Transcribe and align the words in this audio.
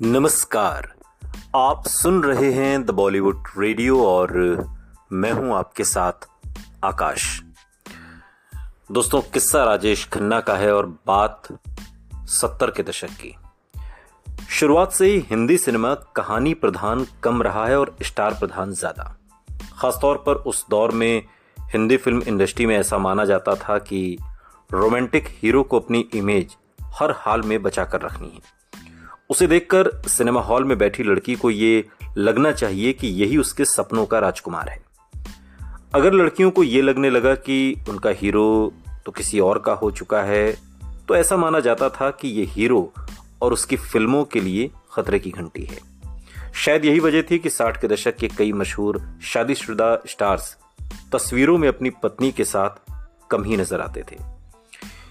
नमस्कार। 0.00 0.88
आप 1.56 1.86
सुन 1.86 2.22
रहे 2.24 2.50
हैं 2.52 2.84
द 2.86 2.90
बॉलीवुड 2.90 3.46
रेडियो 3.58 4.04
और 4.06 4.32
मैं 5.12 5.30
हूँ 5.32 5.54
आपके 5.54 5.84
साथ 5.84 6.26
आकाश। 6.84 7.42
दोस्तों, 8.92 9.20
किस्सा 9.22 9.62
राजेश 9.64 10.04
खन्ना 10.08 10.40
का 10.40 10.54
है 10.54 10.72
और 10.74 10.86
बात 11.06 11.48
सत्तर 12.28 12.70
के 12.70 12.82
दशक 12.82 13.10
की। 13.22 13.34
शुरुआत 14.50 14.92
से 14.92 15.06
ही 15.06 15.18
हिंदी 15.30 15.56
सिनेमा 15.58 15.94
कहानी 15.94 16.52
प्रधान 16.54 17.06
कम 17.22 17.42
रहा 17.42 17.66
है 17.66 17.78
और 17.78 17.96
स्टार 18.02 18.34
प्रधान 18.34 18.72
ज़्यादा। 18.72 19.16
खासतौर 19.78 20.22
पर 20.26 20.34
उस 20.34 20.64
दौर 20.70 20.92
में 20.92 21.22
हिंदी 21.58 21.96
फ़िल्म 21.96 22.22
इंडस्ट्री 22.22 22.66
में 22.66 22.76
ऐसा 22.76 22.98
माना 22.98 23.24
जाता 23.24 23.54
था 23.54 23.78
कि 23.78 24.18
रोमांटिक 24.70 25.28
हीरो 25.28 25.62
को 25.62 25.80
अपनी 25.80 26.08
इमेज 26.14 26.56
हर 26.94 27.14
हाल 27.16 27.42
में 27.42 27.62
बचाकर 27.62 28.00
रखनी 28.00 28.28
है। 28.28 28.55
उसे 29.30 29.46
देखकर 29.46 29.90
सिनेमा 30.08 30.40
हॉल 30.40 30.64
में 30.64 30.76
बैठी 30.78 31.02
लड़की 31.02 31.34
को 31.34 31.50
ये 31.50 31.84
लगना 32.18 32.52
चाहिए 32.52 32.92
कि 32.92 33.08
यही 33.22 33.36
उसके 33.36 33.64
सपनों 33.64 34.04
का 34.06 34.18
राजकुमार 34.18 34.68
है। 34.68 34.80
अगर 35.94 36.12
लड़कियों 36.12 36.50
को 36.50 36.62
यह 36.62 36.82
लगने 36.82 37.10
लगा 37.10 37.34
कि 37.34 37.84
उनका 37.88 38.10
हीरो 38.10 38.72
तो 39.06 39.12
किसी 39.12 39.40
और 39.40 39.58
का 39.58 39.72
हो 39.72 39.90
चुका 39.90 40.22
है 40.22 40.56
तो 41.08 41.16
ऐसा 41.16 41.36
माना 41.36 41.60
जाता 41.60 41.88
था 41.88 42.10
कि 42.10 42.28
यह 42.30 42.52
हीरो 42.52 42.92
और 43.42 43.52
उसकी 43.52 43.76
फ़िल्मों 43.76 44.24
के 44.24 44.40
लिए 44.40 44.70
खतरे 44.92 45.18
की 45.18 45.30
घंटी 45.30 45.64
है। 45.64 45.78
शायद 46.54 46.84
यही 46.84 47.00
वजह 47.00 47.22
थी 47.22 47.38
कि 47.38 47.50
साठ 47.50 47.80
के 47.80 47.88
दशक 47.88 48.16
के 48.16 48.28
कई 48.28 48.52
मशहूर 48.52 49.00
शादीशुदा 49.24 49.96
स्टार्स 50.06 50.56
तस्वीरों 51.12 51.58
में 51.58 51.68
अपनी 51.68 51.90
पत्नी 52.02 52.30
के 52.32 52.44
साथ 52.44 52.92
कम 53.30 53.44
ही 53.44 53.56
नज़र 53.56 53.80
आते 53.80 54.04
थे। 54.10 54.16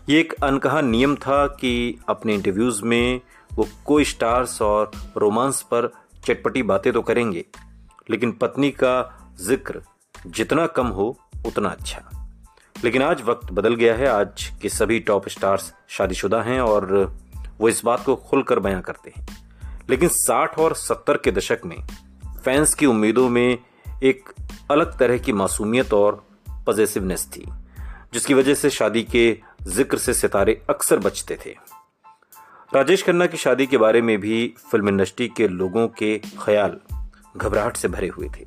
ये 0.10 0.20
एक 0.20 0.34
अनकहा 0.44 0.82
नियम 0.82 1.16
था 1.16 1.46
कि 1.60 2.00
अपने 2.10 2.34
इंटरव्यूज़ 2.34 2.84
में 2.84 3.22
वो 3.56 3.68
कोई 3.86 4.06
स्टार्स 4.06 4.62
और 4.62 4.92
रोमांस 5.18 5.62
पर 5.62 5.92
चटपटी 6.26 6.64
बातें 6.64 6.92
तो 6.94 7.02
करेंगे, 7.02 7.46
लेकिन 8.10 8.32
पत्नी 8.32 8.72
का 8.72 8.96
ज़िक्र 9.42 9.82
जितना 10.28 10.66
कम 10.68 10.88
हो, 10.88 11.18
उतना 11.46 11.70
अच्छा। 11.70 12.02
लेकिन 12.84 13.02
आज 13.02 13.22
वक्त 13.22 13.52
बदल 13.52 13.76
गया 13.76 13.96
है, 13.96 14.08
आज 14.08 14.52
के 14.62 14.70
सभी 14.70 15.00
टॉप 15.00 15.30
स्टार्स 15.30 15.74
शादीशुदा 15.90 16.42
हैं 16.42 16.60
और 16.62 17.16
वो 17.60 17.70
इस 17.70 17.82
बात 17.86 18.04
को 18.06 18.16
खुलकर 18.16 18.60
बयां 18.60 18.82
करते 18.82 19.14
हैं। 19.18 19.26
लेकिन 19.90 20.10
60 20.10 20.60
और 20.60 20.76
70 20.76 21.18
के 21.18 21.32
दशक 21.32 21.60
में 21.66 21.78
फैंस 22.46 22.74
की 22.74 22.86
उम्मीदों 22.86 23.30
में 23.30 23.58
एक 24.04 24.30
अलग 24.72 24.98
तरह 25.00 25.18
की 25.18 25.34
मासूमियत 25.34 25.94
और 25.94 26.26
पॉजिटिवनेस 26.66 27.26
थी, 27.28 27.46
जिसकी 28.14 28.34
वजह 28.34 28.54
से 28.54 28.70
शादी 28.70 29.04
के 29.04 29.38
ज़िक्र 29.68 29.98
से 29.98 30.14
सितारे 30.14 30.62
अक्सर 30.70 31.00
बचते 31.00 31.38
थे। 31.46 31.75
राजेश 32.74 33.04
खन्ना 33.04 33.26
की 33.26 33.38
शादी 33.38 33.66
के 33.66 33.78
बारे 33.78 34.02
में 34.02 34.20
भी 34.20 34.56
फ़िल्म 34.72 34.90
इंडस्ट्री 34.90 35.28
के 35.28 35.48
लोगों 35.48 35.88
के 35.88 36.22
ख्याल 36.40 36.78
घबराहट 37.38 37.78
से 37.78 37.88
भरे 37.88 38.08
हुए 38.08 38.30
थे। 38.30 38.46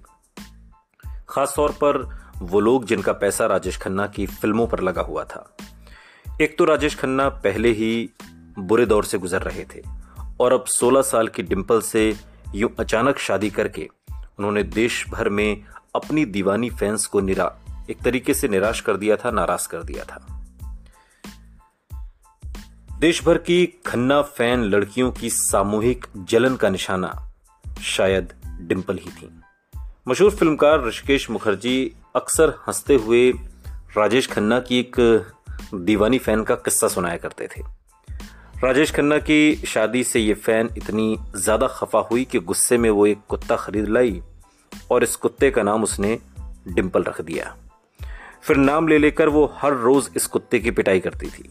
खासतौर 1.29 1.73
पर 1.73 2.21
वो 2.39 2.61
लोग 2.61 2.85
जिनका 2.85 3.13
पैसा 3.13 3.47
राजेश 3.47 3.77
खन्ना 3.77 4.07
की 4.07 4.27
फ़िल्मों 4.27 4.67
पर 4.67 4.81
लगा 4.81 5.03
हुआ 5.03 5.25
था। 5.25 5.57
एक 6.41 6.59
तो 6.59 6.65
राजेश 6.65 6.97
खन्ना 6.97 7.29
पहले 7.29 7.71
ही 7.71 8.11
बुरे 8.59 8.87
दौर 8.87 9.05
से 9.05 9.19
गुजर 9.19 9.43
रहे 9.43 9.65
थे 9.65 9.83
और 10.41 10.53
अब 10.53 10.65
16 10.65 11.03
साल 11.03 11.29
की 11.29 11.43
डिंपल 11.43 11.81
से 11.81 12.17
यूँ 12.55 12.71
अचानक 12.79 13.19
शादी 13.19 13.51
करके 13.51 13.89
उन्होंने 14.13 14.63
देश 14.63 15.09
भर 15.09 15.29
में 15.29 15.65
अपनी 15.95 16.25
दीवानी 16.25 16.71
फैंस 16.71 17.07
को 17.07 17.21
निरा, 17.21 17.57
एक 17.91 18.03
तरीके 18.03 18.35
से 18.35 18.49
निराश 18.49 18.81
कर 18.81 18.97
दिया 18.97 19.17
था, 19.17 19.31
नाराज़ 19.31 19.69
कर 19.69 19.83
दिया 19.83 20.05
था। 20.05 20.38
देश 23.01 23.23
भर 23.25 23.39
की 23.39 23.67
खन्ना 23.87 24.23
फ़ैन 24.23 24.63
लड़कियों 24.63 25.11
की 25.13 25.29
सामूहिक 25.31 26.07
जलन 26.29 26.55
का 26.57 26.69
निशाना 26.69 27.11
शायद 27.83 28.33
डिंपल 28.61 28.99
ही 28.99 29.11
थी। 29.11 29.28
मशहूर 30.09 30.31
फिल्मकार 30.31 30.87
ऋषिकेश 30.87 31.28
मुखर्जी 31.31 31.93
अक्सर 32.17 32.55
हँसते 32.69 32.95
हुए 32.95 33.31
राजेश 33.97 34.27
खन्ना 34.27 34.59
की 34.61 34.78
एक 34.81 34.97
दीवानी 35.75 36.19
फ़ैन 36.19 36.43
का 36.45 36.55
किस्सा 36.55 36.89
सुनाया 36.89 37.17
करते 37.17 37.47
थे। 37.47 37.62
राजेश 38.65 38.93
खन्ना 38.93 39.19
की 39.19 39.55
शादी 39.67 40.05
से 40.05 40.21
ये 40.21 40.34
फ़ैन 40.34 40.71
इतनी 40.77 41.17
ज़्यादा 41.37 41.67
खफा 41.67 41.99
हुई 42.01 42.25
कि 42.25 42.39
गुस्से 42.39 42.78
में 42.78 42.91
वो 42.91 43.06
एक 43.06 43.19
कुत्ता 43.28 43.56
खरीद 43.56 43.89
लाई 43.89 44.21
और 44.91 45.03
इस 45.03 45.17
कुत्ते 45.17 45.51
का 45.51 45.62
नाम 45.62 45.83
उसने 45.83 46.19
डिंपल 46.69 47.03
रख 47.03 47.21
दिया। 47.21 47.55
फिर 48.43 48.56
नाम 48.56 48.89
ले 48.89 48.99
लेकर 48.99 49.28
वो 49.28 49.47
हर 49.56 49.75
रोज 49.77 50.11
इस 50.17 50.27
कुत्ते 50.27 50.59
की 50.59 50.71
पिटाई 50.71 51.01
करती 51.01 51.27
थी। 51.27 51.51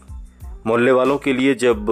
मोहल्ले 0.68 0.92
वालों 0.92 1.18
के 1.18 1.32
लिए 1.32 1.54
जब 1.54 1.86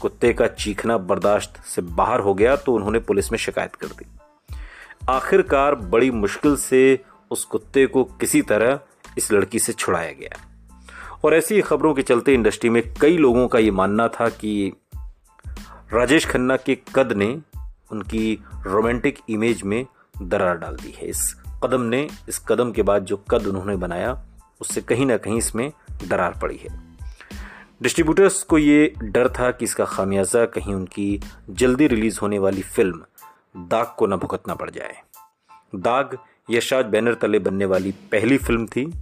कुत्ते 0.00 0.32
का 0.32 0.46
चीखना 0.46 0.98
बर्दाश्त 0.98 1.60
से 1.64 1.82
बाहर 1.82 2.20
हो 2.20 2.34
गया 2.34 2.56
तो 2.56 2.74
उन्होंने 2.74 2.98
पुलिस 2.98 3.32
में 3.32 3.38
शिकायत 3.38 3.74
कर 3.74 3.86
दी। 3.86 4.06
आखिरकार 5.08 5.74
बड़ी 5.74 6.10
मुश्किल 6.10 6.56
से 6.56 7.04
उस 7.30 7.44
कुत्ते 7.44 7.86
को 7.86 8.04
किसी 8.04 8.42
तरह 8.42 8.80
इस 9.18 9.32
लड़की 9.32 9.58
से 9.58 9.72
छुड़ाया 9.72 10.12
गया। 10.12 10.38
और 11.24 11.34
ऐसी 11.34 11.60
खबरों 11.60 11.94
के 11.94 12.02
चलते 12.02 12.34
इंडस्ट्री 12.34 12.70
में 12.70 12.82
कई 13.00 13.16
लोगों 13.16 13.48
का 13.48 13.58
यह 13.58 13.72
मानना 13.72 14.08
था 14.08 14.28
कि 14.28 14.72
राजेश 15.92 16.26
खन्ना 16.26 16.56
के 16.56 16.78
कद 16.94 17.12
ने 17.12 17.38
उनकी 17.92 18.44
रोमांटिक 18.66 19.18
इमेज 19.30 19.62
में 19.62 19.86
दरार 20.22 20.56
डाल 20.56 20.76
दी 20.76 20.94
है। 20.98 21.08
इस 21.08 21.34
कदम 21.64 21.80
ने, 21.80 22.08
इस 22.28 22.38
कदम 22.38 22.72
के 22.72 22.82
बाद 22.82 23.04
जो 23.04 23.16
कद 23.16 23.46
उन्होंने 23.46 23.76
बनाया, 23.76 24.26
उससे 24.60 24.80
कहीं 24.80 25.06
ना 25.06 25.16
कहीं 25.16 25.38
इसमें 25.38 25.72
दरार 26.08 26.38
पड़ी 26.42 26.56
है। 26.56 26.83
डिस्ट्रीब्यूटर्स 27.82 28.42
को 28.42 28.58
ये 28.58 28.92
डर 29.02 29.28
था 29.28 29.50
कि 29.50 29.64
इसका 29.64 29.84
खामियाजा 29.84 30.44
कहीं 30.46 30.74
उनकी 30.74 31.20
जल्दी 31.50 31.86
रिलीज़ 31.86 32.18
होने 32.22 32.38
वाली 32.38 32.62
फ़िल्म 32.62 33.04
दाग 33.56 33.94
को 33.98 34.06
न 34.06 34.16
भुगतना 34.16 34.54
पड़ 34.54 34.70
जाए। 34.70 34.94
दाग 35.74 36.16
यशाज 36.50 36.84
बैनर 36.84 37.14
तले 37.14 37.38
बनने 37.38 37.64
वाली 37.64 37.92
पहली 38.12 38.38
फ़िल्म 38.38 38.66
थी। 38.66 38.92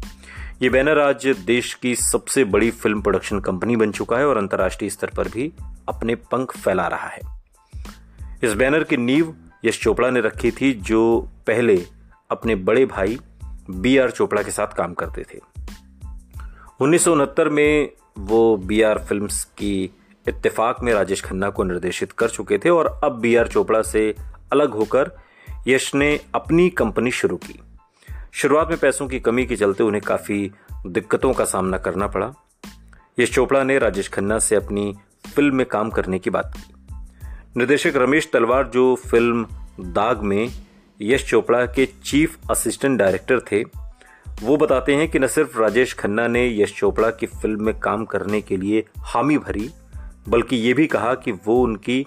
ये 0.62 0.68
बैनर 0.68 0.98
आज 0.98 1.26
देश 1.26 1.74
की 1.74 1.94
सबसे 1.96 2.44
बड़ी 2.44 2.70
फ़िल्म 2.70 3.02
प्रोडक्शन 3.02 3.40
कंपनी 3.40 3.76
बन 3.76 3.92
चुका 3.92 4.18
है 4.18 4.26
और 4.26 4.36
अंतर्राष्ट्रीय 4.36 4.90
स्तर 4.90 5.10
पर 5.16 5.28
भी 5.28 5.52
अपने 5.88 6.14
पंख 6.14 6.56
फैला 6.56 6.86
रहा 6.86 7.08
है। 7.08 7.20
इस 8.44 8.54
बैनर 8.54 8.84
की 8.84 8.96
नींव 8.96 9.34
यश 9.64 9.82
चोपड़ा 9.82 10.10
ने 10.10 10.20
रखी 10.20 10.50
थी, 10.50 10.72
जो 10.72 11.30
पहले 11.46 11.86
अपने 12.30 12.54
बड़े 12.54 12.86
भाई 12.86 13.18
बी 13.70 13.96
आर 13.98 14.10
चोपड़ा 14.10 14.42
के 14.42 14.50
साथ 14.50 14.66
काम 14.66 14.94
करते 14.94 15.24
थे। 15.34 15.40
उन्नीस 16.80 17.04
सौ 17.04 17.12
उनहत्तर 17.12 17.48
में 17.48 17.90
वो 18.18 18.56
बी 18.56 18.82
आर 18.82 18.98
फ़िल्म 18.98 19.26
की 19.26 19.90
इत्तेफाक 20.28 20.82
में 20.82 20.94
राजेश 20.94 21.22
खन्ना 21.22 21.50
को 21.50 21.64
निर्देशित 21.64 22.12
कर 22.12 22.28
चुके 22.28 22.58
थे 22.58 22.68
और 22.68 23.00
अब 23.04 23.20
बी 23.20 23.36
आर 23.36 23.48
चोपड़ा 23.48 23.82
से 23.82 24.14
अलग 24.52 24.70
होकर 24.70 25.10
यश 25.68 25.94
ने 25.94 26.20
अपनी 26.34 26.70
कंपनी 26.70 27.10
शुरू 27.10 27.36
की। 27.36 27.60
शुरुआत 28.32 28.68
में 28.68 28.78
पैसों 28.78 29.08
की 29.08 29.20
कमी 29.20 29.46
के 29.46 29.56
चलते 29.56 29.82
उन्हें 29.82 30.02
काफ़ी 30.02 30.52
दिक्कतों 30.86 31.32
का 31.32 31.44
सामना 31.44 31.78
करना 31.78 32.06
पड़ा। 32.06 32.34
यश 33.20 33.34
चोपड़ा 33.34 33.64
ने 33.64 33.78
राजेश 33.78 34.08
खन्ना 34.08 34.38
से 34.38 34.56
अपनी 34.56 34.94
फ़िल्म 35.34 35.54
में 35.54 35.66
काम 35.66 35.90
करने 35.90 36.18
की 36.18 36.30
बात 36.30 36.52
की। 36.56 36.74
निर्देशक 37.56 37.92
रमेश 37.96 38.30
तलवार 38.32 38.66
जो 38.66 38.94
फ़िल्म 38.94 39.46
दाग 39.80 40.22
में 40.22 40.50
यश 41.02 41.30
चोपड़ा 41.30 41.66
के 41.66 41.86
चीफ 41.86 42.38
असिस्टेंट 42.50 42.98
डायरेक्टर 42.98 43.40
थे 43.40 43.81
वो 44.42 44.56
बताते 44.56 44.94
हैं 44.94 45.08
कि 45.10 45.18
न 45.18 45.26
सिर्फ़ 45.26 45.58
राजेश 45.58 45.92
खन्ना 45.94 46.26
ने 46.26 46.46
यश 46.62 46.72
चोपड़ा 46.76 47.10
की 47.10 47.26
फ़िल्म 47.26 47.64
में 47.64 47.78
काम 47.78 48.04
करने 48.04 48.40
के 48.40 48.56
लिए 48.56 48.84
हामी 48.98 49.38
भरी, 49.38 49.70
बल्कि 50.28 50.56
ये 50.56 50.72
भी 50.74 50.86
कहा 50.86 51.14
कि 51.14 51.32
वो 51.32 51.62
उनकी 51.62 52.06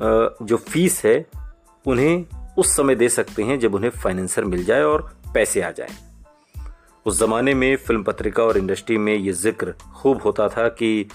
जो 0.00 0.56
फ़ीस 0.56 1.04
है, 1.04 1.26
उन्हें 1.86 2.24
उस 2.58 2.76
समय 2.76 2.94
दे 2.94 3.08
सकते 3.08 3.42
हैं 3.42 3.58
जब 3.58 3.74
उन्हें 3.74 3.90
फाइनेंसर 3.90 4.44
मिल 4.44 4.64
जाए 4.64 4.82
और 4.82 5.10
पैसे 5.34 5.60
आ 5.60 5.70
जाए। 5.70 5.88
उस 7.06 7.18
जमाने 7.20 7.54
में 7.54 7.76
फ़िल्म 7.76 8.02
पत्रिका 8.02 8.42
और 8.42 8.58
इंडस्ट्री 8.58 8.98
में 8.98 9.14
ये 9.14 9.32
ज़िक्र 9.32 9.74
खूब 9.96 10.22
होता 10.22 10.48
था 10.48 10.68
कि 10.68 11.08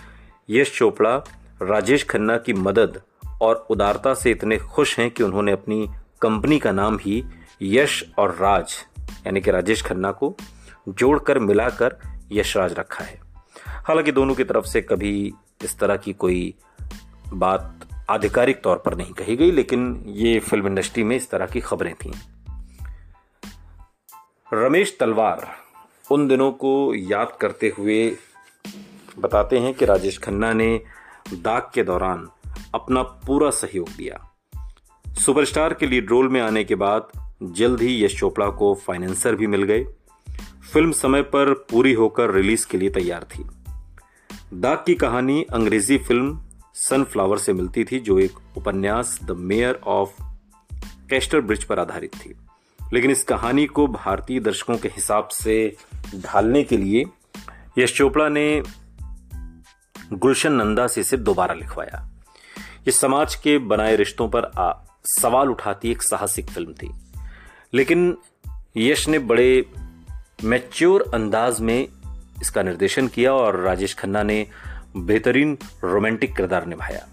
यश 0.50 0.78
चोपड़ा, 0.78 1.18
राजेश 1.62 2.04
खन्ना 2.04 2.38
की 2.38 2.54
मदद 2.54 3.02
और 3.42 3.68
उदारता 3.70 4.14
से 4.14 4.32
इतने 4.32 4.58
खुश 4.58 5.00
हैं 5.00 5.12
कि 5.12 5.24
उन्होंने 5.24 5.52
अपनी 5.52 5.88
कंपनी 6.22 6.60
का 6.60 6.72
नाम 6.72 6.98
ही 7.02 7.24
यश 7.62 8.04
और 8.18 8.38
राज 8.42 8.76
यानी 9.26 9.42
कि 9.42 9.52
राजेश 9.52 9.82
खन्ना 9.82 10.12
को 10.12 10.36
जोड़कर, 10.90 11.40
मिलाकर 11.40 11.98
यशराज 12.32 12.74
रखा 12.74 13.06
है। 13.06 13.22
हालाँकि 13.68 14.12
दोनों 14.12 14.36
की 14.36 14.44
तरफ़ 14.44 14.66
से 14.66 14.82
कभी 14.82 15.34
इस 15.64 15.80
तरह 15.80 15.98
की 15.98 16.14
कोई 16.14 16.56
बात 17.34 17.80
आधिकारिक 18.10 18.62
तौर 18.62 18.78
पर 18.78 18.96
नहीं 18.96 19.14
कही 19.14 19.36
गई, 19.36 19.52
लेकिन 19.52 20.04
ये 20.08 20.40
फ़िल्म 20.40 20.68
इंडस्ट्री 20.68 21.04
में 21.04 21.16
इस 21.16 21.30
तरह 21.30 21.46
की 21.46 21.62
खबरें 21.62 21.96
थीं। 21.96 22.12
रमेश 24.54 24.98
तलवार 25.00 25.48
उन 26.12 26.28
दिनों 26.28 26.52
को 26.52 26.94
याद 26.96 27.38
करते 27.42 27.74
हुए 27.78 28.18
बताते 29.20 29.60
हैं 29.60 29.74
कि 29.74 29.86
राजेश 29.86 30.18
खन्ना 30.18 30.54
ने 30.54 30.84
दाग 31.34 31.62
के 31.74 31.84
दौरान 31.84 32.30
अपना 32.76 33.04
पूरा 33.04 33.50
सहयोग 33.50 33.90
दिया 33.90 34.32
सुपरस्टार 35.08 35.74
के 35.74 35.88
लीड 35.88 36.10
रोल 36.10 36.30
में 36.30 36.42
आने 36.42 36.64
के 36.64 36.76
बाद 36.76 37.23
जल्द 37.52 37.82
ही 37.82 38.06
यश 38.06 38.20
चोपड़ा 38.20 38.50
को 38.50 38.76
फाइनेंसर 38.76 39.36
भी 39.36 39.48
मिल 39.48 39.64
गए। 39.64 39.86
फ़िल्म 40.74 40.92
समय 40.92 41.22
पर 41.22 41.54
पूरी 41.54 41.94
होकर 41.94 42.32
रिलीज़ 42.32 42.68
के 42.68 42.78
लिए 42.78 42.90
तैयार 42.90 43.24
थी। 43.24 43.46
दाग 44.54 44.78
की 44.78 44.96
कहानी 44.96 45.44
अंग्रेज़ी 45.44 45.98
फ़िल्म 45.98 46.42
सनफ्लावर 46.74 47.38
से 47.38 47.54
मिलती 47.54 47.84
थी 47.84 48.00
जो 48.00 48.20
एक 48.20 48.58
उपन्यास 48.58 49.20
the 49.24 49.32
Mayor 49.32 49.82
of 49.84 50.24
castor 51.10 51.42
bridge 51.42 51.64
पर 51.64 51.80
आधारित 51.80 52.16
थी। 52.16 52.36
लेकिन 52.94 53.12
इस 53.12 53.24
कहानी 53.24 53.66
को 53.66 53.88
भारतीय 53.88 54.40
दर्शकों 54.40 54.78
के 54.78 54.88
हिसाब 54.88 55.28
से 55.28 55.78
ढालने 56.16 56.64
के 56.64 56.78
लिए 56.78 57.06
यश 57.78 57.98
चोपड़ा 57.98 58.30
ने 58.30 58.64
गुलशन 60.14 60.54
नंदा 60.54 60.88
से 60.88 61.02
इसे 61.02 61.18
दोबारा 61.18 61.54
लिखवाया। 61.54 62.10
ये 62.60 62.92
समाज 62.92 63.36
के 63.36 63.58
बनाए 63.58 63.96
रिश्तों 63.96 64.30
पर 64.30 64.46
आ, 64.46 64.74
सवाल 65.06 65.50
उठाती 65.50 65.92
एक 65.92 66.04
साहसिक 66.04 66.50
फ़िल्म 66.50 66.74
थी। 66.74 67.03
लेकिन 67.74 68.18
यश 68.78 69.08
ने 69.08 69.20
बड़े 69.20 69.66
मैच्योर 70.44 71.12
अंदाज 71.14 71.60
में 71.60 71.88
इसका 72.42 72.64
निर्देशन 72.64 73.08
किया 73.08 73.34
और 73.34 73.60
राजेश 73.60 73.94
खन्ना 73.94 74.24
ने 74.24 74.48
बेहतरीन 74.98 75.58
रोमांटिक 75.84 76.36
किरदार 76.36 76.66
निभाया 76.66 77.08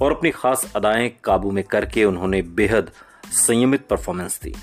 और 0.00 0.12
अपनी 0.12 0.30
खास 0.30 0.72
अदाएँ 0.76 1.12
काबू 1.24 1.50
में 1.50 1.64
करके 1.64 2.04
उन्होंने 2.04 2.42
बेहद 2.42 2.90
संयमित 3.32 3.86
परफॉर्मेंस 3.86 4.40
दी। 4.42 4.54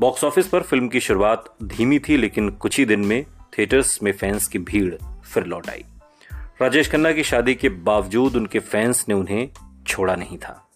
बॉक्स 0.00 0.24
ऑफ़िस 0.24 0.48
पर 0.48 0.60
फ़िल्म 0.60 0.88
की 0.88 1.00
शुरुआत 1.00 1.54
धीमी 1.62 1.98
थी, 1.98 2.16
लेकिन 2.16 2.50
कुछ 2.50 2.78
ही 2.78 2.84
दिन 2.84 3.00
में 3.00 3.26
थिएटर्स 3.58 4.02
में 4.02 4.12
फैंस 4.12 4.48
की 4.48 4.58
भीड़ 4.58 4.94
फिर 5.22 5.44
लौट 5.44 5.68
आई। 5.68 5.84
राजेश 6.62 6.90
खन्ना 6.90 7.12
की 7.12 7.22
शादी 7.22 7.54
के 7.54 7.68
बावजूद 7.68 8.36
उनके 8.36 8.58
फैंस 8.58 9.04
ने 9.08 9.14
उन्हें 9.14 9.48
छोड़ा 9.86 10.14
नहीं 10.14 10.38
था। 10.38 10.68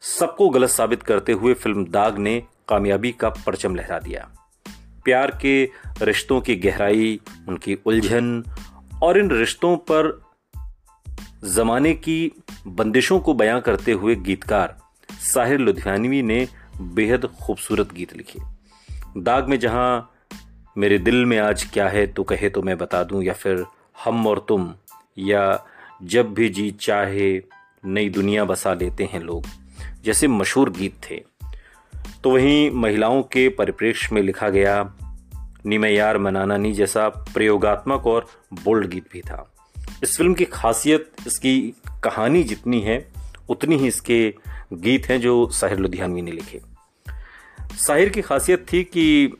सबको 0.00 0.48
गलत 0.48 0.70
साबित 0.70 1.02
करते 1.02 1.32
हुए 1.32 1.54
फ़िल्म 1.54 1.84
दाग 1.84 2.18
ने 2.18 2.42
कामयाबी 2.70 3.12
का 3.12 3.28
परचम 3.46 3.74
लहरा 3.74 3.98
दिया। 3.98 4.28
प्यार 5.04 5.30
के 5.42 5.70
रिश्तों 6.02 6.40
की 6.40 6.56
गहराई, 6.56 7.20
उनकी 7.48 7.78
उलझन 7.86 8.42
और 9.02 9.18
इन 9.18 9.30
रिश्तों 9.30 9.76
पर 9.90 10.20
जमाने 11.44 11.92
की 11.94 12.32
बंदिशों 12.66 13.18
को 13.20 13.34
बयां 13.34 13.60
करते 13.60 13.92
हुए 13.92 14.14
गीतकार 14.14 14.76
साहिर 15.24 15.58
लुधियानवी 15.58 16.22
ने 16.22 16.46
बेहद 16.80 17.26
खूबसूरत 17.40 17.92
गीत 17.92 18.16
लिखे। 18.16 18.40
दाग 19.16 19.48
में 19.48 19.58
जहाँ, 19.58 20.10
मेरे 20.78 20.98
दिल 20.98 21.24
में 21.24 21.38
आज 21.38 21.64
क्या 21.64 21.88
है 21.88 22.06
तो 22.06 22.24
कहे 22.24 22.50
तो 22.50 22.62
मैं 22.62 22.76
बता 22.78 23.02
दूँ 23.04 23.22
या 23.24 23.32
फिर, 23.32 23.64
हम 24.04 24.26
और 24.26 24.44
तुम 24.48 24.74
या, 25.18 25.64
जब 26.02 26.34
भी 26.34 26.48
जी 26.48 26.70
चाहे, 26.70 27.42
नई 27.84 28.08
दुनिया 28.08 28.44
बसा 28.44 28.74
लेते 28.74 29.04
हैं 29.04 29.20
लोग 29.20 29.46
जैसे 30.04 30.28
मशहूर 30.28 30.70
गीत 30.70 31.00
थे। 31.10 31.29
तो 32.24 32.30
वहीं 32.30 32.70
महिलाओं 32.70 33.22
के 33.22 33.48
परिप्रेक्ष्य 33.48 34.14
में 34.14 34.22
लिखा 34.22 34.48
गया, 34.48 34.94
नी 35.66 35.98
यार 35.98 36.18
मनाना 36.18 36.56
नी 36.56 36.72
जैसा 36.72 37.08
प्रयोगात्मक 37.08 38.06
और 38.06 38.26
बोल्ड 38.52 38.88
गीत 38.88 39.04
भी 39.12 39.20
था। 39.20 39.52
इस 40.02 40.16
फ़िल्म 40.16 40.34
की 40.34 40.44
खासियत, 40.44 41.12
इसकी 41.26 41.74
कहानी 42.04 42.42
जितनी 42.42 42.80
है, 42.80 43.12
उतनी 43.48 43.76
ही 43.76 43.86
इसके 43.86 44.34
गीत 44.72 45.06
हैं 45.06 45.20
जो 45.20 45.48
साहिर 45.48 45.78
लुधियानवी 45.78 46.22
ने 46.22 46.32
लिखे। 46.32 46.60
साहिर 47.76 48.08
की 48.08 48.22
खासियत 48.22 48.66
थी 48.72 48.84
कि 48.84 49.32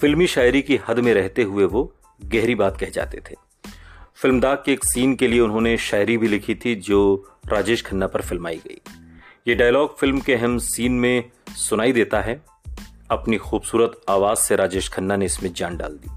फिल्मी 0.00 0.26
शायरी 0.26 0.62
की 0.62 0.80
हद 0.88 0.98
में 0.98 1.14
रहते 1.14 1.42
हुए 1.42 1.64
वो 1.64 1.94
गहरी 2.24 2.54
बात 2.54 2.76
कह 2.80 2.88
जाते 2.88 3.18
थे। 3.30 3.34
फ़िल्म 4.14 4.40
दाग 4.40 4.62
के 4.66 4.72
एक 4.72 4.84
सीन 4.84 5.14
के 5.14 5.28
लिए 5.28 5.40
उन्होंने 5.40 5.76
शायरी 5.76 6.16
भी 6.16 6.28
लिखी 6.28 6.54
थी, 6.54 6.74
जो 6.74 7.30
राजेश 7.46 7.82
खन्ना 7.82 8.06
पर 8.06 8.20
फिल्माई 8.20 8.56
गई। 8.56 8.80
ये 9.46 9.54
डायलॉग 9.54 9.96
फ़िल्म 9.98 10.20
के 10.20 10.34
अहम 10.34 10.58
सीन 10.58 10.92
में 10.92 11.24
सुनाई 11.56 11.92
देता 11.92 12.20
है। 12.20 12.34
अपनी 13.10 13.36
खूबसूरत 13.36 14.00
आवाज़ 14.08 14.38
से 14.38 14.56
राजेश 14.56 14.88
खन्ना 14.88 15.16
ने 15.16 15.24
इसमें 15.24 15.52
जान 15.52 15.76
डाल 15.76 15.92
दी। 15.92 16.10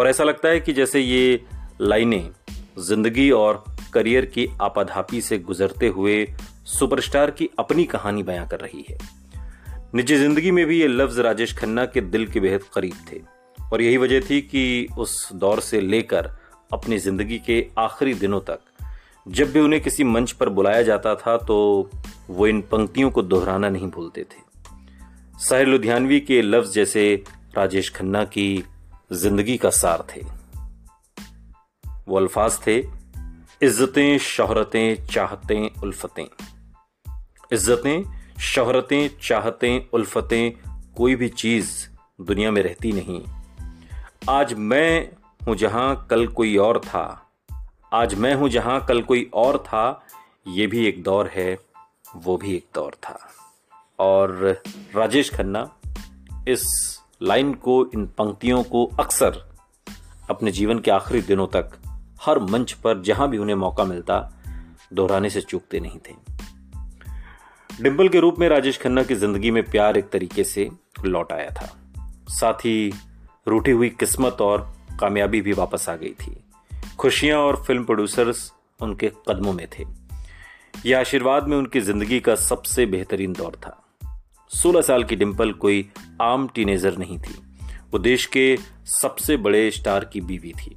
और 0.00 0.08
ऐसा 0.08 0.24
लगता 0.24 0.48
है 0.48 0.60
कि 0.60 0.72
जैसे 0.72 1.00
ये 1.00 1.44
लाइनें 1.80 2.30
ज़िंदगी 2.78 3.30
और 3.30 3.64
करियर 3.94 4.24
की 4.24 4.46
आपाधापी 4.60 5.20
से 5.20 5.38
गुजरते 5.38 5.88
हुए 5.88 6.34
सुपरस्टार 6.66 7.30
की 7.30 7.48
अपनी 7.58 7.84
कहानी 7.84 8.22
बयां 8.22 8.46
कर 8.48 8.60
रही 8.60 8.84
है। 8.90 8.98
निजी 9.94 10.16
ज़िंदगी 10.16 10.50
में 10.50 10.66
भी 10.66 10.80
ये 10.80 10.88
लफ्ज 10.88 11.18
राजेश 11.18 11.56
खन्ना 11.56 11.84
के 11.84 12.00
दिल 12.00 12.26
के 12.26 12.40
बेहद 12.40 12.62
करीब 12.74 13.04
थे। 13.12 13.20
और 13.72 13.82
यही 13.82 13.96
वजह 13.96 14.20
थी 14.20 14.40
कि 14.40 14.88
उस 14.98 15.32
दौर 15.32 15.60
से 15.60 15.80
लेकर 15.80 16.30
अपनी 16.72 16.98
ज़िंदगी 16.98 17.38
के 17.38 17.66
आखिरी 17.78 18.14
दिनों 18.14 18.40
तक 18.40 18.60
जब 19.30 19.52
भी 19.52 19.60
उन्हें 19.60 19.82
किसी 19.82 20.04
मंच 20.04 20.32
पर 20.32 20.48
बुलाया 20.48 20.82
जाता 20.82 21.14
था 21.14 21.36
तो 21.36 21.90
वो 22.30 22.46
इन 22.46 22.60
पंक्तियों 22.60 23.10
को 23.10 23.22
दोहराना 23.22 23.68
नहीं 23.68 23.90
भूलते 23.90 24.22
थे। 24.22 24.50
साहिर 25.38 25.66
लुधियानवी 25.66 26.20
के 26.20 26.42
लफ्ज 26.42 26.72
जैसे 26.72 27.24
राजेश 27.56 27.90
खन्ना 27.90 28.24
की 28.24 28.64
ज़िंदगी 29.12 29.56
का 29.56 29.70
सार 29.70 30.04
थे। 30.16 30.20
वो 32.08 32.16
अल्फाज 32.16 32.58
थे, 32.66 32.78
इज्जतें, 33.62 34.18
शोहरतें, 34.18 35.06
चाहतें, 35.06 35.80
उल्फतें। 35.82 36.26
इज्जतें, 37.52 38.04
शोहरतें, 38.40 39.10
चाहतें, 39.22 39.88
उल्फतें, 39.92 40.52
कोई 40.96 41.14
भी 41.14 41.28
चीज़ 41.28 41.88
दुनिया 42.20 42.50
में 42.50 42.62
रहती 42.62 42.92
नहीं। 42.92 43.22
आज 44.28 44.54
मैं 44.54 45.10
हूँ 45.46 45.56
जहाँ 45.56 46.06
कल 46.10 46.26
कोई 46.26 46.56
और 46.56 46.78
था। 46.78 47.29
आज 47.92 48.14
मैं 48.14 48.34
हूँ 48.34 48.48
जहाँ 48.48 48.84
कल 48.86 49.02
कोई 49.02 49.30
और 49.34 49.58
था, 49.58 50.06
ये 50.48 50.66
भी 50.66 50.86
एक 50.86 51.02
दौर 51.02 51.26
है, 51.26 51.58
वो 52.16 52.36
भी 52.36 52.54
एक 52.54 52.66
दौर 52.74 52.92
था। 53.02 53.18
और 53.98 54.62
राजेश 54.96 55.30
खन्ना 55.34 55.76
इस 56.48 56.64
लाइन 57.22 57.54
को, 57.54 57.90
इन 57.94 58.06
पंक्तियों 58.06 58.62
को 58.62 58.86
अक्सर 58.86 59.56
अपने 60.30 60.50
जीवन 60.50 60.78
के 60.78 60.90
आखिरी 60.90 61.22
दिनों 61.22 61.46
तक, 61.46 61.70
हर 62.22 62.38
मंच 62.38 62.72
पर 62.72 63.02
जहाँ 63.02 63.28
भी 63.28 63.38
उन्हें 63.38 63.56
मौका 63.56 63.84
मिलता, 63.84 64.32
दोहराने 64.92 65.30
से 65.30 65.40
चूकते 65.40 65.80
नहीं 65.80 65.98
थे। 65.98 66.14
डिम्पल 67.82 68.08
के 68.08 68.20
रूप 68.20 68.38
में 68.38 68.48
राजेश 68.48 68.78
खन्ना 68.78 69.02
की 69.02 69.14
ज़िंदगी 69.14 69.50
में 69.50 69.62
प्यार 69.62 69.96
एक 69.96 70.10
तरीके 70.10 70.44
से 70.44 70.70
लौट 71.04 71.32
आया 71.32 71.50
था। 71.50 71.76
साथ 72.28 72.54
ही 72.54 72.92
रूठी 73.48 73.70
हुई 73.70 73.88
किस्मत 73.88 74.40
और 74.40 74.76
कामयाबी 75.00 75.40
भी 75.40 75.52
वापस 75.52 75.88
आ 75.88 75.96
गई 75.96 76.14
थी। 76.20 76.44
खुशियाँ 77.00 77.38
और 77.38 77.64
फ़िल्म 77.66 77.84
प्रोड्यूसर्स 77.84 78.52
उनके 78.80 79.12
कदमों 79.28 79.52
में 79.52 79.68
थे। 79.78 79.84
यह 80.86 81.00
आशीर्वाद 81.00 81.48
में 81.48 81.56
उनकी 81.56 81.80
ज़िंदगी 81.80 82.20
का 82.20 82.34
सबसे 82.34 82.86
बेहतरीन 82.86 83.32
दौर 83.32 83.52
था। 83.52 83.84
16 84.50 84.82
साल 84.82 85.04
की 85.04 85.16
डिम्पल 85.16 85.52
कोई 85.52 85.90
आम 86.22 86.48
टीनेजर 86.48 86.98
नहीं 86.98 87.18
थी। 87.18 87.34
वो 87.90 87.98
देश 87.98 88.26
के 88.26 88.58
सबसे 88.86 89.36
बड़े 89.36 89.70
स्टार 89.70 90.04
की 90.04 90.20
बीवी 90.20 90.52
थी। 90.52 90.76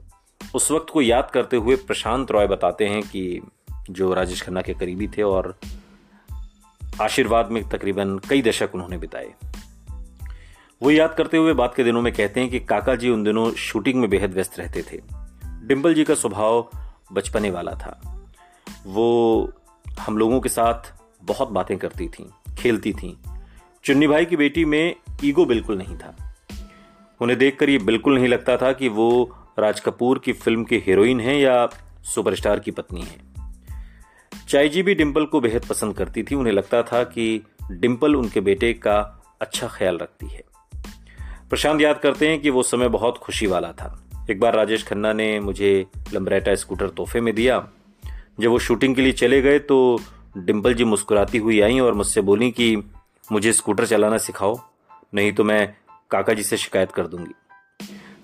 उस 0.56 0.72
वक्त 0.72 0.90
को 0.94 1.02
याद 1.02 1.32
करते 1.34 1.58
हुए 1.58 1.76
प्रशांत 1.76 2.32
रॉय 2.32 2.48
बताते 2.48 2.86
हैं 2.86 3.02
कि 3.02 3.42
जो 3.90 4.14
राजेश 4.14 4.42
खन्ना 4.42 4.62
के 4.62 4.74
करीबी 4.74 5.08
थे 5.08 5.22
और 5.22 5.60
आशीर्वाद 7.02 7.52
में 7.52 7.70
तकरीबन 7.70 8.20
कई 8.30 8.42
दशक 8.42 8.70
उन्होंने 8.74 8.98
बिताए। 8.98 9.34
वो 10.82 10.92
याद 10.92 11.16
करते 11.18 11.38
हुए 11.38 11.54
बात 11.54 11.76
के 11.76 11.84
दिनों 11.84 12.02
में 12.02 12.14
कहते 12.14 12.40
हैं 12.40 12.50
कि 12.50 12.60
काका 12.60 12.96
जी 12.96 13.10
उन 13.10 13.24
दिनों 13.24 13.52
शूटिंग 13.52 14.00
में 14.00 14.10
बेहद 14.10 14.34
व्यस्त 14.34 14.60
रहते 14.60 14.82
थे। 14.82 15.23
डिम्पल 15.64 15.94
जी 15.94 16.04
का 16.04 16.16
स्वभाव 16.16 16.70
बचपने 17.14 17.50
वाला 17.52 17.72
था। 17.72 18.24
वो 18.86 19.52
हम 20.00 20.18
लोगों 20.18 20.42
के 20.42 20.50
साथ 20.50 20.94
बहुत 21.24 21.50
बातें 21.50 21.78
करती 21.78 22.08
थी, 22.08 22.30
खेलती 22.58 22.94
थी। 22.94 23.18
चुन्नी 23.84 24.08
भाई 24.08 24.26
की 24.26 24.38
बेटी 24.38 24.66
में 24.66 24.96
ईगो 25.24 25.46
बिल्कुल 25.46 25.78
नहीं 25.78 25.98
था। 25.98 26.36
उन्हें 27.22 27.40
देखकर 27.40 27.70
ये 27.70 27.78
बिल्कुल 27.78 28.16
नहीं 28.16 28.28
लगता 28.28 28.58
था 28.58 28.74
कि 28.74 28.90
वो 28.90 29.38
राज 29.60 29.80
कपूर 29.80 30.20
की 30.20 30.34
फ़िल्म 30.34 30.64
की 30.64 30.78
हीरोइन 30.78 31.20
है 31.20 31.40
या 31.40 31.70
सुपरस्टार 32.04 32.60
की 32.60 32.72
पत्नी 32.72 33.02
है। 33.02 33.34
चाई 34.50 34.70
जी 34.70 34.84
भी 34.84 34.96
डिम्पल 34.96 35.26
को 35.26 35.40
बेहद 35.40 35.66
पसंद 35.66 35.98
करती 35.98 36.24
थी। 36.24 36.36
उन्हें 36.36 36.54
लगता 36.54 36.84
था 36.84 37.04
कि 37.04 37.46
डिम्पल 37.72 38.16
उनके 38.16 38.42
बेटे 38.42 38.74
का 38.74 39.24
अच्छा 39.42 39.68
ख्याल 39.68 39.98
रखती 39.98 40.28
है। 40.28 40.44
प्रशांत 41.50 41.82
याद 41.82 42.00
करते 42.00 42.30
हैं 42.30 42.42
कि 42.42 42.50
वो 42.50 42.64
समय 42.64 42.90
बहुत 42.90 43.18
खुशी 43.18 43.48
वाला 43.48 43.72
था। 43.72 44.00
एक 44.32 44.40
बार 44.40 44.56
राजेश 44.56 44.84
खन्ना 44.84 45.14
ने 45.14 45.40
मुझे 45.40 45.86
लम्बरेटा 46.14 46.56
स्कूटर 46.56 46.90
तोहफे 46.90 47.22
में 47.22 47.34
दिया। 47.36 47.68
जब 48.40 48.50
वो 48.50 48.60
शूटिंग 48.60 48.96
के 48.96 49.02
लिए 49.02 49.12
चले 49.12 49.42
गए 49.42 49.60
तो 49.60 50.00
डिम्पल 50.38 50.74
जी 50.74 50.84
मुस्कुराती 50.84 51.38
हुई 51.38 51.60
आई 51.62 51.80
और 51.80 51.94
मुझसे 51.94 52.22
बोली 52.22 52.52
कि 52.52 52.76
मुझे 53.32 53.54
स्कूटर 53.54 53.86
चलाना 53.86 54.18
सिखाओ, 54.18 54.60
नहीं 55.14 55.34
तो 55.34 55.44
मैं 55.44 55.76
काका 56.12 56.34
जी 56.34 56.44
से 56.44 56.58
शिकायत 56.58 56.92
कर 56.92 57.08
दूँगी। 57.08 57.34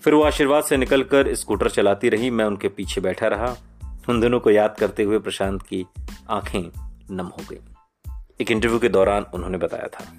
फिर 0.01 0.13
वो 0.13 0.23
आशीर्वाद 0.23 0.63
से 0.63 0.77
निकलकर 0.77 1.33
स्कूटर 1.35 1.69
चलाती 1.69 2.09
रही, 2.09 2.29
मैं 2.29 2.45
उनके 2.45 2.67
पीछे 2.67 3.01
बैठा 3.01 3.27
रहा। 3.27 3.55
उन 4.09 4.19
दिनों 4.19 4.39
को 4.39 4.51
याद 4.51 4.75
करते 4.79 5.03
हुए 5.03 5.19
प्रशांत 5.19 5.61
की 5.61 5.85
आँखें 6.29 6.69
नम 7.11 7.25
हो 7.25 7.43
गई। 7.51 7.59
एक 8.41 8.51
इंटरव्यू 8.51 8.79
के 8.79 8.89
दौरान 8.89 9.25
उन्होंने 9.33 9.57
बताया 9.57 9.87
था। 9.87 10.13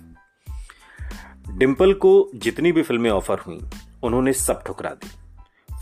डिम्पल 1.50 1.92
को 1.92 2.30
जितनी 2.34 2.72
भी 2.72 2.82
फ़िल्में 2.82 3.10
ऑफ़र 3.10 3.38
हुई, 3.38 3.60
उन्होंने 4.02 4.32
सब 4.32 4.62
ठुकरा 4.64 4.90
दी। 4.90 5.10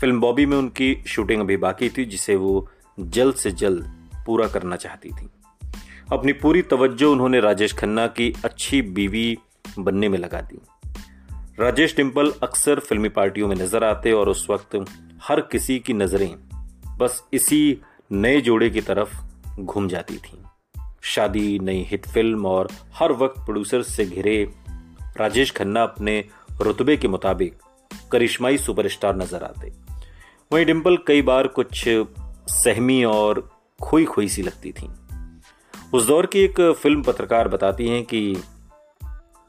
फ़िल्म 0.01 0.19
बॉबी 0.19 0.45
में 0.45 0.57
उनकी 0.57 1.03
शूटिंग 1.07 1.41
अभी 1.41 1.57
बाकी 1.57 1.89
थी, 1.89 2.05
जिसे 2.05 2.35
वो 2.35 2.69
जल्द 2.99 3.35
से 3.35 3.51
जल्द 3.51 4.09
पूरा 4.25 4.47
करना 4.47 4.75
चाहती 4.75 5.09
थी। 5.09 5.29
अपनी 6.11 6.33
पूरी 6.33 6.61
तवज्जो 6.61 7.11
उन्होंने 7.11 7.39
राजेश 7.39 7.73
खन्ना 7.73 8.07
की 8.07 8.33
अच्छी 8.45 8.81
बीवी 8.81 9.37
बनने 9.79 10.09
में 10.09 10.17
लगा 10.19 10.41
दी। 10.41 10.59
राजेश 11.59 11.95
टिम्पल 11.95 12.31
अक्सर 12.43 12.79
फिल्मी 12.79 13.09
पार्टियों 13.09 13.47
में 13.47 13.55
नज़र 13.55 13.83
आते 13.83 14.11
और 14.11 14.29
उस 14.29 14.47
वक्त 14.49 14.85
हर 15.23 15.41
किसी 15.41 15.79
की 15.79 15.93
नज़रें 15.93 16.35
बस 16.97 17.23
इसी 17.33 17.81
नए 18.11 18.41
जोड़े 18.41 18.69
की 18.69 18.81
तरफ़ 18.81 19.15
घूम 19.59 19.87
जाती 19.87 20.17
थीं। 20.17 20.43
शादी, 21.01 21.59
नई 21.59 21.83
हिट 21.83 22.07
फ़िल्म 22.07 22.45
और 22.45 22.69
हर 22.93 23.11
वक्त 23.11 23.39
प्रोड्यूसर 23.39 23.81
से 23.81 24.05
घिरे 24.05 24.43
राजेश 25.17 25.51
खन्ना 25.51 25.83
अपने 25.83 26.23
रुतबे 26.61 26.97
के 26.97 27.07
मुताबिक 27.07 27.55
करिश्माई 28.11 28.57
सुपरस्टार 28.57 29.17
नज़र 29.17 29.43
आते। 29.43 29.88
वहीं 30.51 30.65
डिम्पल 30.65 30.97
कई 30.97 31.21
बार 31.21 31.47
कुछ 31.47 31.83
सहमी 32.49 33.03
और 33.03 33.51
खोई 33.83 34.05
खोई 34.05 34.27
सी 34.27 34.41
लगती 34.41 34.71
थी। 34.71 34.87
उस 35.93 36.05
दौर 36.07 36.25
की 36.25 36.39
एक 36.39 36.61
फ़िल्म 36.81 37.03
पत्रकार 37.03 37.47
बताती 37.47 37.87
हैं 37.87 38.03
कि 38.03 38.43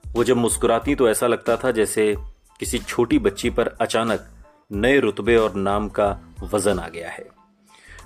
वो 0.07 0.25
जब 0.25 0.37
मुस्कुराती 0.37 0.95
तो 0.95 1.09
ऐसा 1.09 1.26
लगता 1.26 1.57
था 1.57 1.71
जैसे 1.71 2.14
किसी 2.61 2.78
छोटी 2.78 3.19
बच्ची 3.19 3.50
पर 3.50 3.69
अचानक 3.69 4.28
नए 4.73 4.99
रुतबे 5.00 5.37
और 5.37 5.54
नाम 5.54 5.88
का 5.88 6.09
वज़न 6.42 6.78
आ 6.78 6.88
गया 6.88 7.11
है। 7.11 7.26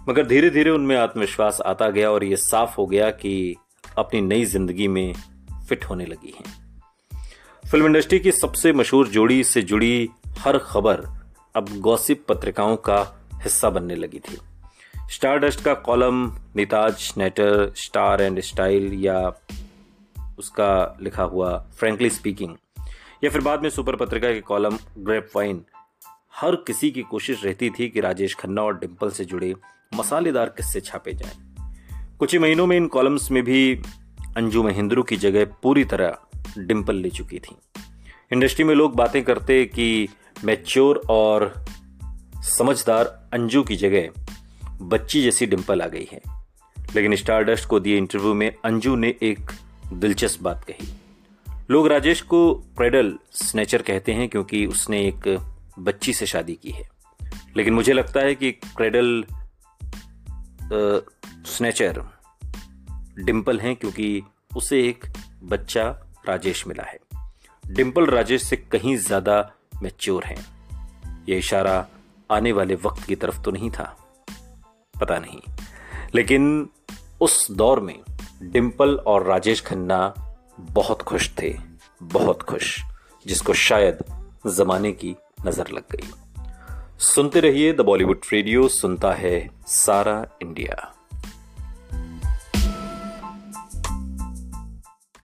मगर 0.09 0.27
धीरे 0.27 0.51
धीरे 0.51 0.71
उनमें 0.71 0.97
आत्मविश्वास 0.97 1.61
आता 1.61 1.91
गया 1.91 2.11
और 2.11 2.25
ये 2.25 2.37
साफ़ 2.37 2.77
हो 2.79 2.87
गया 2.87 3.11
कि 3.11 3.57
अपनी 3.99 4.21
नई 4.21 4.45
ज़िंदगी 4.45 4.89
में 4.89 5.15
फिट 5.69 5.85
होने 5.85 6.07
लगी 6.07 6.35
हैं। 6.37 6.45
फ़िल्म 7.71 7.87
इंडस्ट्री 7.87 8.19
की 8.19 8.33
सबसे 8.33 8.73
मशहूर 8.73 9.09
जोड़ी 9.09 9.45
से 9.45 9.63
जुड़ी 9.63 10.09
हर 10.39 10.59
खबर 10.59 11.24
अब 11.55 11.69
गॉसिप 11.81 12.25
पत्रिकाओं 12.29 12.77
का 12.77 13.27
हिस्सा 13.35 13.71
बनने 13.71 13.95
लगी 13.95 14.19
थी। 14.19 14.39
स्टार 15.11 15.39
डस्ट 15.39 15.61
का 15.61 15.75
कॉलम, 15.75 16.33
निताज, 16.57 17.15
नेटर, 17.19 17.73
स्टार 17.77 18.23
एंड 18.23 18.41
स्टाइल 18.41 18.93
या 18.95 19.33
उसका 20.39 20.97
लिखा 21.01 21.23
हुआ 21.23 21.59
फ्रेंकली 21.77 22.11
स्पीकिंग, 22.11 22.57
या 23.25 23.31
फिर 23.31 23.41
बाद 23.41 23.63
में 23.63 23.71
सुपर 23.71 23.97
पत्रिका 23.97 24.33
के 24.33 24.41
कॉलम, 24.41 24.79
ग्रेप 24.99 25.31
वाइन। 25.37 25.65
हर 26.35 26.57
किसी 26.57 26.91
की 26.91 27.03
कोशिश 27.03 27.45
रहती 27.45 27.71
थी 27.71 27.89
कि 27.89 28.01
राजेश 28.01 28.35
खन्ना 28.35 28.63
और 28.63 28.79
डिम्पल 28.79 29.11
से 29.11 29.25
जुड़े 29.25 29.55
मसालेदार 29.95 30.49
किस्से 30.49 30.81
छापे 30.81 31.13
जाएँ। 31.13 31.37
कुछ 32.19 32.33
ही 32.33 32.39
महीनों 32.39 32.67
में 32.67 32.77
इन 32.77 32.87
कॉलम्स 32.87 33.31
में 33.31 33.43
भी 33.45 33.83
अंजू 34.37 34.63
महेंद्रू 34.63 35.03
की 35.03 35.17
जगह 35.17 35.45
पूरी 35.63 35.85
तरह 35.85 36.19
डिम्पल 36.59 36.97
ले 36.97 37.11
चुकी 37.11 37.39
थी। 37.39 37.57
इंडस्ट्री 38.33 38.65
में 38.65 38.75
लोग 38.75 38.97
बातें 38.97 39.25
करते 39.25 39.65
कि 39.65 40.09
मैच्योर 40.45 41.03
और 41.11 41.65
समझदार 42.37 43.31
अंजू 43.33 43.63
की 43.63 43.77
जगह 43.77 44.09
बच्ची 44.83 45.23
जैसी 45.23 45.47
डिम्पल 45.47 45.83
आ 45.83 45.87
गई 45.87 46.09
है। 46.13 46.21
लेकिन 46.97 47.17
स्टारडस्ट 47.17 47.69
को 47.69 47.81
दिए 47.81 47.97
इंटरव्यू 47.97 48.35
में 48.35 48.57
अंजू 48.65 48.97
ने 48.97 49.15
एक 49.23 49.51
दिलचस्प 49.93 50.43
बात 50.43 50.65
कही। 50.71 50.95
लोग 51.71 51.87
राजेश 51.87 52.21
को 52.21 52.55
क्रेडल 52.55 53.19
स्नेचर 53.33 53.83
कहते 53.83 54.13
हैं 54.13 54.29
क्योंकि 54.29 54.67
उसने 54.67 55.09
एक 55.09 55.53
बच्ची 55.79 56.13
से 56.13 56.27
शादी 56.27 56.55
की 56.55 56.71
है। 56.71 56.91
लेकिन 57.57 57.75
मुझे 57.75 57.93
लगता 57.93 58.21
है 58.21 58.35
कि 58.35 58.53
क्रेडल 58.53 59.25
स्नेचर 61.47 62.03
डिम्पल 63.19 63.61
हैं 63.61 63.77
क्योंकि 63.77 64.23
उसे 64.57 64.89
एक 64.89 65.05
बच्चा 65.43 66.07
राजेश 66.29 66.67
मिला 66.67 66.83
है। 66.83 66.99
डिम्पल 67.71 68.07
राजेश 68.07 68.43
से 68.43 68.57
कहीं 68.57 68.97
ज़्यादा 68.97 69.53
मैच्योर 69.83 70.25
हैं। 70.25 70.47
यह 71.29 71.39
इशारा 71.39 71.87
आने 72.31 72.53
वाले 72.53 72.75
वक्त 72.75 73.05
की 73.05 73.15
तरफ़ 73.15 73.43
तो 73.43 73.51
नहीं 73.51 73.71
था। 73.71 73.97
पता 75.01 75.19
नहीं। 75.19 75.41
लेकिन 76.15 76.69
उस 77.21 77.51
दौर 77.51 77.81
में 77.81 78.01
डिम्पल 78.43 78.95
और 78.97 79.27
राजेश 79.27 79.61
खन्ना 79.61 80.15
बहुत 80.61 81.03
खुश 81.03 81.31
थे। 81.43 81.57
बहुत 82.03 82.43
खुश, 82.43 82.83
जिसको 83.27 83.53
शायद 83.53 83.99
जमाने 84.47 84.93
की 84.93 85.17
नज़र 85.47 85.69
लग 85.69 85.83
गई। 85.93 86.11
सुनते 86.99 87.41
रहिए 87.41 87.73
द 87.73 87.81
बॉलीवुड 87.81 88.21
रेडियो, 88.33 88.69
सुनता 88.69 89.13
है 89.13 89.51
सारा 89.67 90.27
इंडिया। 90.43 90.94